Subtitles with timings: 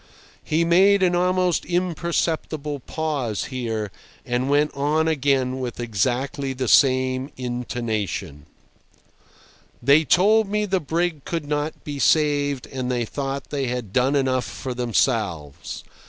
[0.43, 3.91] He made an almost imperceptible pause here,
[4.25, 8.47] and went on again with exactly the same intonation:
[9.79, 14.15] "They told me the brig could not be saved, and they thought they had done
[14.15, 15.83] enough for themselves.